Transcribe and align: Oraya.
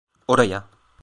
Oraya. 0.27 0.67